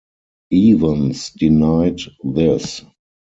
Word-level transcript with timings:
Evans 0.55 1.29
denied 1.33 1.99
this. 2.23 2.83